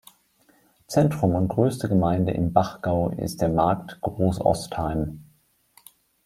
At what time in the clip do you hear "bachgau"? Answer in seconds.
2.53-3.09